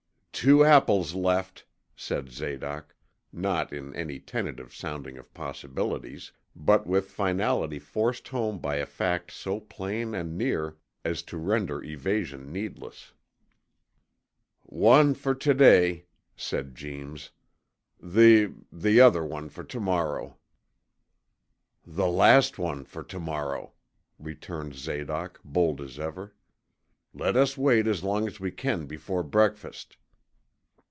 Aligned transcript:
'Two 0.43 0.65
apples 0.65 1.13
left,' 1.13 1.67
said 1.95 2.31
Zadoc, 2.31 2.95
not 3.31 3.71
in 3.71 3.95
any 3.95 4.17
tentative 4.19 4.73
sounding 4.73 5.15
of 5.19 5.31
possibilities, 5.35 6.31
but 6.55 6.87
with 6.87 7.11
finality 7.11 7.77
forced 7.77 8.29
home 8.29 8.57
by 8.57 8.77
a 8.77 8.87
fact 8.87 9.29
so 9.29 9.59
plain 9.59 10.15
and 10.15 10.35
near 10.35 10.77
as 11.05 11.21
to 11.21 11.37
render 11.37 11.83
evasion 11.83 12.51
needless. 12.51 13.13
'One 14.63 15.13
for 15.13 15.35
to 15.35 15.53
day,' 15.53 16.07
said 16.35 16.73
Jeems, 16.73 17.29
'the 17.99 18.51
the 18.71 18.99
other 18.99 19.23
one 19.23 19.47
for 19.47 19.63
to 19.65 19.79
morrow.' 19.79 20.39
'The 21.85 22.07
last 22.07 22.57
one 22.57 22.83
for 22.83 23.03
to 23.03 23.19
morrow!' 23.19 23.73
returned 24.17 24.73
Zadoc, 24.73 25.39
bold 25.45 25.79
as 25.81 25.99
ever. 25.99 26.33
'Let 27.13 27.35
us 27.37 27.59
wait 27.59 27.85
as 27.85 28.03
long 28.03 28.25
as 28.25 28.39
we 28.39 28.49
can 28.49 28.87
before 28.87 29.21
breakfast!' 29.21 29.97